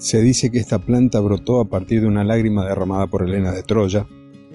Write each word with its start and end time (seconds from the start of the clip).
Se 0.00 0.22
dice 0.22 0.50
que 0.50 0.58
esta 0.58 0.78
planta 0.78 1.20
brotó 1.20 1.60
a 1.60 1.68
partir 1.68 2.00
de 2.00 2.06
una 2.06 2.24
lágrima 2.24 2.64
derramada 2.64 3.06
por 3.08 3.22
Helena 3.22 3.52
de 3.52 3.62
Troya, 3.62 4.06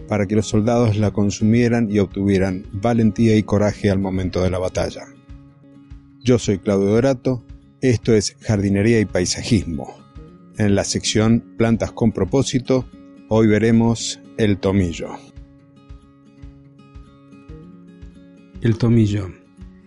para 0.07 0.25
que 0.25 0.35
los 0.35 0.47
soldados 0.47 0.97
la 0.97 1.11
consumieran 1.11 1.87
y 1.91 1.99
obtuvieran 1.99 2.65
valentía 2.71 3.37
y 3.37 3.43
coraje 3.43 3.91
al 3.91 3.99
momento 3.99 4.41
de 4.41 4.49
la 4.49 4.57
batalla. 4.57 5.03
Yo 6.23 6.39
soy 6.39 6.57
Claudio 6.57 6.87
Dorato, 6.87 7.43
esto 7.81 8.15
es 8.15 8.35
Jardinería 8.41 8.99
y 8.99 9.05
Paisajismo. 9.05 9.95
En 10.57 10.73
la 10.73 10.83
sección 10.83 11.43
Plantas 11.57 11.91
con 11.91 12.11
propósito, 12.11 12.87
hoy 13.29 13.45
veremos 13.45 14.19
el 14.37 14.57
tomillo. 14.57 15.09
El 18.61 18.79
tomillo, 18.79 19.29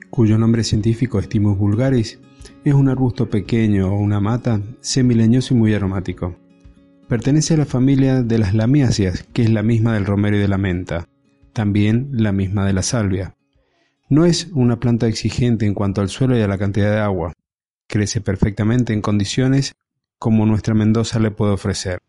cuyo 0.09 0.39
nombre 0.39 0.63
científico 0.63 1.19
es 1.19 1.29
Timus 1.29 1.59
vulgaris, 1.59 2.21
es 2.65 2.75
un 2.75 2.89
arbusto 2.89 3.29
pequeño 3.29 3.93
o 3.93 3.99
una 3.99 4.21
mata 4.21 4.61
semileñoso 4.81 5.55
y 5.55 5.57
muy 5.57 5.75
aromático. 5.75 6.37
Pertenece 7.09 7.55
a 7.55 7.57
la 7.59 7.65
familia 7.65 8.23
de 8.23 8.39
las 8.39 8.55
lamiáceas, 8.55 9.23
que 9.33 9.43
es 9.43 9.51
la 9.51 9.63
misma 9.63 9.95
del 9.95 10.05
romero 10.05 10.37
y 10.37 10.41
de 10.41 10.49
la 10.49 10.59
menta, 10.59 11.09
también 11.53 12.11
la 12.13 12.33
misma 12.33 12.67
de 12.67 12.73
la 12.75 12.83
salvia. 12.83 13.35
No 14.11 14.25
es 14.25 14.49
una 14.53 14.79
planta 14.79 15.07
exigente 15.07 15.67
en 15.67 15.75
cuanto 15.75 16.01
al 16.01 16.09
suelo 16.09 16.37
y 16.37 16.43
a 16.43 16.49
la 16.49 16.59
cantidad 16.59 16.91
de 16.91 17.01
agua. 17.01 17.33
Crece 17.87 18.21
perfectamente 18.21 18.93
en 18.93 19.01
condiciones 19.01 19.75
como 20.19 20.47
nuestra 20.47 20.75
Mendoza 20.75 21.19
le 21.19 21.31
puede 21.31 21.53
ofrecer. 21.53 22.01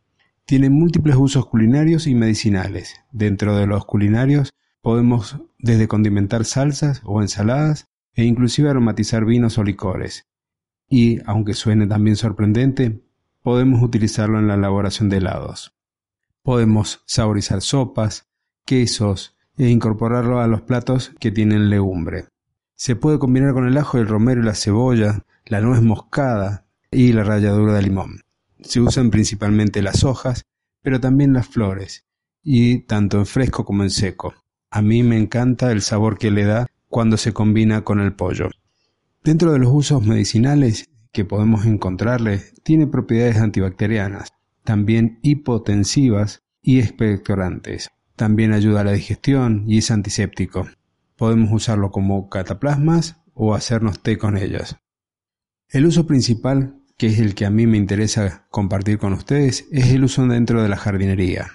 Tiene 0.45 0.69
múltiples 0.69 1.15
usos 1.15 1.45
culinarios 1.45 2.07
y 2.07 2.15
medicinales. 2.15 2.95
Dentro 3.11 3.55
de 3.55 3.67
los 3.67 3.85
culinarios 3.85 4.51
podemos 4.81 5.37
desde 5.59 5.87
condimentar 5.87 6.45
salsas 6.45 7.01
o 7.05 7.21
ensaladas 7.21 7.87
e 8.15 8.23
inclusive 8.23 8.69
aromatizar 8.69 9.25
vinos 9.25 9.57
o 9.57 9.63
licores. 9.63 10.28
Y, 10.89 11.19
aunque 11.25 11.53
suene 11.53 11.87
también 11.87 12.15
sorprendente, 12.15 13.01
podemos 13.41 13.81
utilizarlo 13.81 14.39
en 14.39 14.47
la 14.47 14.55
elaboración 14.55 15.09
de 15.09 15.17
helados. 15.17 15.75
Podemos 16.41 17.03
saborizar 17.05 17.61
sopas, 17.61 18.27
quesos 18.65 19.37
e 19.57 19.69
incorporarlo 19.69 20.39
a 20.39 20.47
los 20.47 20.61
platos 20.61 21.11
que 21.19 21.31
tienen 21.31 21.69
legumbre. 21.69 22.25
Se 22.75 22.95
puede 22.95 23.19
combinar 23.19 23.53
con 23.53 23.67
el 23.67 23.77
ajo, 23.77 23.97
el 23.97 24.07
romero 24.07 24.41
y 24.41 24.45
la 24.45 24.55
cebolla, 24.55 25.25
la 25.45 25.61
nuez 25.61 25.81
moscada 25.81 26.65
y 26.91 27.11
la 27.13 27.23
ralladura 27.23 27.73
de 27.73 27.81
limón. 27.81 28.21
Se 28.61 28.79
usan 28.79 29.09
principalmente 29.09 29.81
las 29.81 30.03
hojas, 30.03 30.45
pero 30.81 30.99
también 30.99 31.33
las 31.33 31.47
flores, 31.47 32.05
y 32.43 32.79
tanto 32.79 33.17
en 33.17 33.25
fresco 33.25 33.65
como 33.65 33.83
en 33.83 33.89
seco. 33.89 34.33
A 34.71 34.81
mí 34.81 35.03
me 35.03 35.17
encanta 35.17 35.71
el 35.71 35.81
sabor 35.81 36.17
que 36.17 36.31
le 36.31 36.45
da 36.45 36.67
cuando 36.87 37.17
se 37.17 37.33
combina 37.33 37.83
con 37.83 37.99
el 37.99 38.13
pollo. 38.13 38.49
Dentro 39.21 39.51
de 39.51 39.59
los 39.59 39.69
usos 39.73 40.05
medicinales 40.05 40.89
que 41.11 41.25
podemos 41.25 41.65
encontrarle, 41.65 42.41
tiene 42.63 42.87
propiedades 42.87 43.37
antibacterianas, 43.37 44.29
también 44.63 45.19
hipotensivas 45.23 46.41
y 46.61 46.79
expectorantes. 46.79 47.89
También 48.15 48.53
ayuda 48.53 48.81
a 48.81 48.83
la 48.85 48.93
digestión 48.93 49.65
y 49.67 49.79
es 49.79 49.91
antiséptico. 49.91 50.67
Podemos 51.17 51.49
usarlo 51.51 51.91
como 51.91 52.29
cataplasmas 52.29 53.17
o 53.33 53.55
hacernos 53.55 54.01
té 54.01 54.17
con 54.17 54.37
ellas. 54.37 54.77
El 55.67 55.85
uso 55.85 56.07
principal, 56.07 56.79
que 56.97 57.07
es 57.07 57.19
el 57.19 57.35
que 57.35 57.45
a 57.45 57.49
mí 57.49 57.67
me 57.67 57.77
interesa 57.77 58.47
compartir 58.49 58.99
con 58.99 59.11
ustedes, 59.11 59.67
es 59.71 59.91
el 59.91 60.05
uso 60.05 60.25
dentro 60.27 60.63
de 60.63 60.69
la 60.69 60.77
jardinería. 60.77 61.51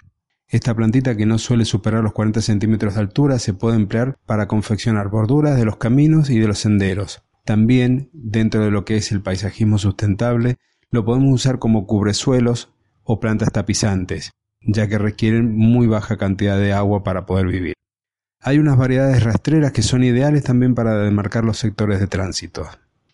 Esta 0.49 0.75
plantita 0.75 1.17
que 1.17 1.27
no 1.27 1.39
suele 1.39 1.65
superar 1.65 2.03
los 2.03 2.13
40 2.13 2.43
centímetros 2.43 2.95
de 2.95 3.01
altura 3.01 3.39
se 3.39 3.55
puede 3.55 3.77
emplear 3.77 4.19
para 4.27 4.49
confeccionar 4.49 5.09
borduras 5.09 5.57
de 5.57 5.65
los 5.65 5.79
caminos 5.79 6.29
y 6.29 6.39
de 6.39 6.47
los 6.47 6.59
senderos, 6.59 7.23
también, 7.45 8.09
dentro 8.13 8.65
de 8.65 8.71
lo 8.71 8.85
que 8.85 8.97
es 8.97 9.13
el 9.13 9.21
paisajismo 9.21 9.79
sustentable, 9.79 10.57
lo 10.91 11.05
podemos 11.05 11.33
usar 11.33 11.59
como 11.59 11.87
cubresuelos 11.87 12.73
o 13.03 13.21
plantas 13.21 13.53
tapizantes, 13.53 14.33
ya 14.61 14.89
que 14.89 14.99
requieren 14.99 15.55
muy 15.55 15.87
baja 15.87 16.17
cantidad 16.17 16.59
de 16.59 16.73
agua 16.73 17.05
para 17.05 17.27
poder 17.27 17.47
vivir. 17.47 17.75
Hay 18.41 18.59
unas 18.59 18.77
variedades 18.77 19.23
rastreras 19.23 19.73
que 19.73 19.83
son 19.83 20.05
ideales 20.05 20.43
también 20.43 20.75
para 20.75 20.97
demarcar 20.99 21.45
los 21.45 21.59
sectores 21.59 22.01
de 22.01 22.07
tránsito. 22.07 22.67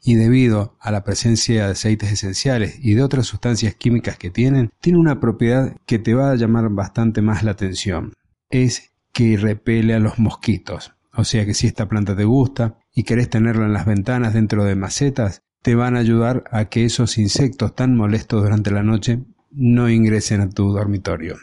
Y 0.02 0.14
debido 0.14 0.76
a 0.80 0.90
la 0.90 1.04
presencia 1.04 1.66
de 1.66 1.72
aceites 1.72 2.10
esenciales 2.10 2.78
y 2.80 2.94
de 2.94 3.02
otras 3.02 3.26
sustancias 3.26 3.74
químicas 3.74 4.16
que 4.16 4.30
tienen, 4.30 4.70
tiene 4.80 4.98
una 4.98 5.20
propiedad 5.20 5.76
que 5.86 5.98
te 5.98 6.14
va 6.14 6.30
a 6.30 6.36
llamar 6.36 6.70
bastante 6.70 7.20
más 7.20 7.42
la 7.42 7.52
atención. 7.52 8.14
Es 8.48 8.92
que 9.12 9.36
repele 9.36 9.94
a 9.94 9.98
los 9.98 10.18
mosquitos. 10.18 10.94
O 11.14 11.24
sea 11.24 11.44
que 11.44 11.54
si 11.54 11.66
esta 11.66 11.88
planta 11.88 12.16
te 12.16 12.24
gusta 12.24 12.79
y 12.94 13.04
querés 13.04 13.30
tenerla 13.30 13.66
en 13.66 13.72
las 13.72 13.86
ventanas 13.86 14.34
dentro 14.34 14.64
de 14.64 14.76
macetas, 14.76 15.42
te 15.62 15.74
van 15.74 15.96
a 15.96 16.00
ayudar 16.00 16.44
a 16.50 16.66
que 16.66 16.84
esos 16.84 17.18
insectos 17.18 17.74
tan 17.74 17.96
molestos 17.96 18.42
durante 18.42 18.70
la 18.70 18.82
noche 18.82 19.20
no 19.50 19.88
ingresen 19.88 20.40
a 20.40 20.48
tu 20.48 20.72
dormitorio. 20.72 21.36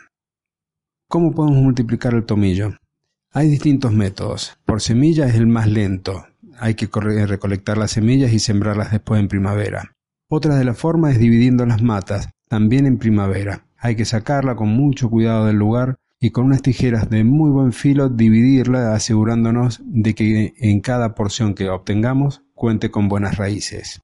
¿Cómo 1.08 1.32
podemos 1.32 1.62
multiplicar 1.62 2.14
el 2.14 2.26
tomillo? 2.26 2.74
Hay 3.32 3.50
distintos 3.50 3.94
métodos. 3.94 4.58
Por 4.66 4.82
semilla 4.82 5.28
es 5.28 5.36
el 5.36 5.48
más 5.48 5.68
lento. 5.68 6.26
Hay 6.60 6.74
que 6.74 6.88
recolectar 6.88 7.78
las 7.78 7.92
semillas 7.92 8.34
y 8.34 8.40
sembrarlas 8.40 8.92
después 8.92 9.20
en 9.20 9.28
primavera. 9.28 9.96
Otra 10.30 10.56
de 10.56 10.66
las 10.66 10.78
formas 10.78 11.14
es 11.14 11.20
dividiendo 11.20 11.66
las 11.66 11.82
matas, 11.82 12.30
también 12.50 12.86
en 12.86 12.98
primavera. 12.98 13.66
Hay 13.78 13.96
que 13.96 14.06
sacarla 14.06 14.56
con 14.56 14.70
mucho 14.70 15.10
cuidado 15.10 15.46
del 15.46 15.58
lugar 15.58 16.00
y 16.20 16.32
con 16.32 16.46
unas 16.46 16.62
tijeras 16.62 17.10
de 17.10 17.24
muy 17.24 17.52
buen 17.52 17.74
filo 17.74 18.10
dividirla 18.10 18.94
asegurándonos 18.94 19.82
de 19.84 20.16
que 20.16 20.54
en 20.58 20.80
cada 20.82 21.16
porción 21.16 21.54
que 21.54 21.70
obtengamos 21.70 22.42
cuente 22.54 22.90
con 22.90 23.08
buenas 23.08 23.38
raíces. 23.38 24.02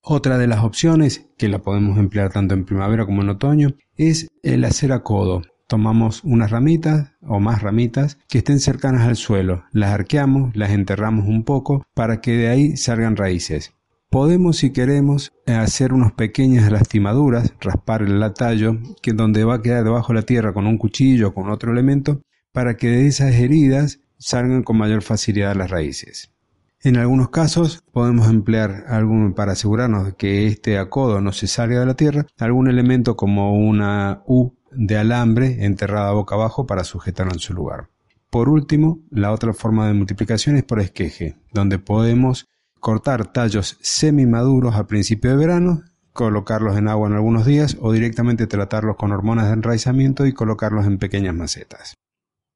Otra 0.00 0.38
de 0.38 0.46
las 0.46 0.62
opciones, 0.62 1.26
que 1.36 1.48
la 1.48 1.58
podemos 1.58 1.98
emplear 1.98 2.32
tanto 2.32 2.54
en 2.54 2.64
primavera 2.64 3.04
como 3.04 3.22
en 3.22 3.30
otoño, 3.30 3.74
es 3.96 4.28
el 4.42 4.64
hacer 4.64 4.92
a 4.92 5.02
codo. 5.02 5.42
Tomamos 5.66 6.24
unas 6.24 6.50
ramitas 6.50 7.12
o 7.20 7.40
más 7.40 7.60
ramitas 7.60 8.18
que 8.28 8.38
estén 8.38 8.60
cercanas 8.60 9.06
al 9.06 9.16
suelo, 9.16 9.64
las 9.70 9.90
arqueamos, 9.90 10.56
las 10.56 10.70
enterramos 10.70 11.26
un 11.26 11.44
poco 11.44 11.84
para 11.92 12.22
que 12.22 12.32
de 12.32 12.48
ahí 12.48 12.76
salgan 12.76 13.16
raíces. 13.16 13.74
Podemos, 14.10 14.56
si 14.56 14.72
queremos, 14.72 15.34
hacer 15.46 15.92
unas 15.92 16.12
pequeñas 16.12 16.72
lastimaduras, 16.72 17.52
raspar 17.60 18.00
el 18.00 18.24
tallo, 18.32 18.78
que 19.02 19.12
donde 19.12 19.44
va 19.44 19.56
a 19.56 19.62
quedar 19.62 19.84
debajo 19.84 20.14
de 20.14 20.20
la 20.20 20.24
tierra 20.24 20.54
con 20.54 20.66
un 20.66 20.78
cuchillo 20.78 21.28
o 21.28 21.34
con 21.34 21.50
otro 21.50 21.72
elemento, 21.72 22.22
para 22.50 22.78
que 22.78 22.88
de 22.88 23.06
esas 23.06 23.34
heridas 23.34 24.00
salgan 24.16 24.62
con 24.62 24.78
mayor 24.78 25.02
facilidad 25.02 25.54
las 25.56 25.70
raíces. 25.70 26.32
En 26.80 26.96
algunos 26.96 27.28
casos 27.28 27.84
podemos 27.92 28.30
emplear 28.30 28.84
algún, 28.88 29.34
para 29.34 29.52
asegurarnos 29.52 30.06
de 30.06 30.12
que 30.14 30.46
este 30.46 30.78
acodo 30.78 31.20
no 31.20 31.32
se 31.32 31.46
salga 31.46 31.80
de 31.80 31.86
la 31.86 31.94
tierra, 31.94 32.24
algún 32.38 32.68
elemento 32.68 33.14
como 33.14 33.58
una 33.58 34.22
U 34.26 34.54
de 34.72 34.96
alambre 34.96 35.66
enterrada 35.66 36.12
boca 36.12 36.34
abajo 36.34 36.66
para 36.66 36.84
sujetarlo 36.84 37.32
en 37.32 37.40
su 37.40 37.52
lugar. 37.52 37.90
Por 38.30 38.48
último, 38.48 39.00
la 39.10 39.32
otra 39.32 39.52
forma 39.52 39.86
de 39.86 39.94
multiplicación 39.94 40.56
es 40.56 40.64
por 40.64 40.80
esqueje, 40.80 41.36
donde 41.52 41.78
podemos 41.78 42.46
cortar 42.80 43.32
tallos 43.32 43.78
semi-maduros 43.80 44.74
a 44.74 44.86
principio 44.86 45.30
de 45.30 45.36
verano, 45.36 45.82
colocarlos 46.12 46.76
en 46.76 46.88
agua 46.88 47.08
en 47.08 47.14
algunos 47.14 47.46
días 47.46 47.76
o 47.80 47.92
directamente 47.92 48.46
tratarlos 48.46 48.96
con 48.96 49.12
hormonas 49.12 49.46
de 49.46 49.52
enraizamiento 49.52 50.26
y 50.26 50.32
colocarlos 50.32 50.86
en 50.86 50.98
pequeñas 50.98 51.34
macetas. 51.34 51.94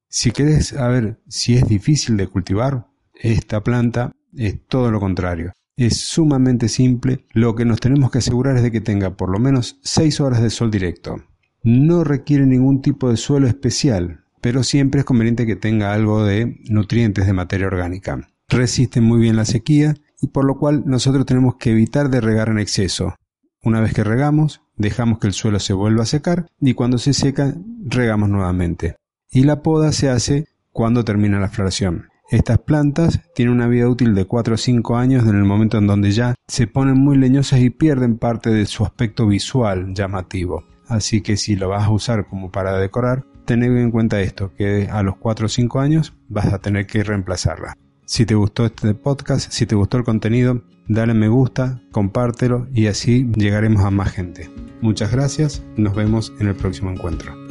Si 0.09 0.31
quieres 0.31 0.67
saber 0.67 1.21
si 1.27 1.55
es 1.55 1.67
difícil 1.67 2.17
de 2.17 2.27
cultivar, 2.27 2.87
esta 3.15 3.63
planta 3.63 4.11
es 4.35 4.59
todo 4.67 4.91
lo 4.91 4.99
contrario. 4.99 5.53
Es 5.75 6.01
sumamente 6.01 6.69
simple, 6.69 7.25
lo 7.31 7.55
que 7.55 7.65
nos 7.65 7.79
tenemos 7.79 8.11
que 8.11 8.19
asegurar 8.19 8.57
es 8.57 8.63
de 8.63 8.71
que 8.71 8.81
tenga 8.81 9.17
por 9.17 9.29
lo 9.29 9.39
menos 9.39 9.79
6 9.83 10.19
horas 10.19 10.41
de 10.41 10.49
sol 10.49 10.69
directo. 10.69 11.23
No 11.63 12.03
requiere 12.03 12.45
ningún 12.45 12.81
tipo 12.81 13.09
de 13.09 13.17
suelo 13.17 13.47
especial, 13.47 14.25
pero 14.41 14.61
siempre 14.61 14.99
es 14.99 15.05
conveniente 15.05 15.45
que 15.45 15.55
tenga 15.55 15.93
algo 15.93 16.23
de 16.25 16.59
nutrientes 16.69 17.25
de 17.25 17.33
materia 17.33 17.67
orgánica. 17.67 18.29
Resiste 18.49 19.01
muy 19.01 19.19
bien 19.19 19.37
la 19.37 19.45
sequía 19.45 19.95
y 20.23 20.27
por 20.27 20.45
lo 20.45 20.57
cual 20.57 20.83
nosotros 20.85 21.25
tenemos 21.25 21.55
que 21.55 21.71
evitar 21.71 22.09
de 22.09 22.21
regar 22.21 22.47
en 22.47 22.57
exceso. 22.57 23.15
Una 23.61 23.81
vez 23.81 23.93
que 23.93 24.05
regamos, 24.05 24.61
dejamos 24.77 25.19
que 25.19 25.27
el 25.27 25.33
suelo 25.33 25.59
se 25.59 25.73
vuelva 25.73 26.03
a 26.03 26.05
secar 26.05 26.47
y 26.61 26.73
cuando 26.75 26.97
se 26.97 27.13
seca, 27.13 27.53
regamos 27.83 28.29
nuevamente. 28.29 28.95
Y 29.29 29.43
la 29.43 29.61
poda 29.61 29.91
se 29.91 30.09
hace 30.09 30.47
cuando 30.71 31.03
termina 31.03 31.41
la 31.41 31.49
floración. 31.49 32.07
Estas 32.31 32.59
plantas 32.59 33.19
tienen 33.35 33.53
una 33.53 33.67
vida 33.67 33.89
útil 33.89 34.15
de 34.15 34.23
4 34.23 34.53
o 34.53 34.57
5 34.57 34.95
años 34.95 35.27
en 35.27 35.35
el 35.35 35.43
momento 35.43 35.77
en 35.77 35.87
donde 35.87 36.11
ya 36.11 36.35
se 36.47 36.67
ponen 36.67 36.97
muy 36.97 37.17
leñosas 37.17 37.59
y 37.59 37.69
pierden 37.69 38.17
parte 38.17 38.49
de 38.49 38.65
su 38.65 38.85
aspecto 38.85 39.27
visual 39.27 39.93
llamativo. 39.93 40.63
Así 40.87 41.19
que 41.19 41.35
si 41.35 41.57
lo 41.57 41.67
vas 41.67 41.83
a 41.83 41.91
usar 41.91 42.27
como 42.27 42.49
para 42.49 42.77
decorar, 42.77 43.25
ten 43.45 43.61
en 43.61 43.91
cuenta 43.91 44.21
esto, 44.21 44.53
que 44.55 44.87
a 44.89 45.03
los 45.03 45.17
4 45.17 45.47
o 45.47 45.49
5 45.49 45.79
años 45.81 46.13
vas 46.29 46.53
a 46.53 46.59
tener 46.59 46.87
que 46.87 47.03
reemplazarla. 47.03 47.75
Si 48.05 48.25
te 48.25 48.35
gustó 48.35 48.65
este 48.65 48.93
podcast, 48.93 49.51
si 49.51 49.65
te 49.65 49.75
gustó 49.75 49.97
el 49.97 50.03
contenido, 50.03 50.61
dale 50.87 51.13
me 51.13 51.29
gusta, 51.29 51.81
compártelo 51.91 52.67
y 52.73 52.87
así 52.87 53.29
llegaremos 53.35 53.83
a 53.83 53.91
más 53.91 54.11
gente. 54.11 54.49
Muchas 54.81 55.11
gracias, 55.11 55.63
nos 55.77 55.95
vemos 55.95 56.33
en 56.39 56.47
el 56.47 56.55
próximo 56.55 56.91
encuentro. 56.91 57.42